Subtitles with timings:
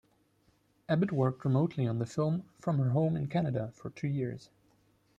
[0.89, 4.49] Abbott worked remotely on the film from her home in Canada for two years.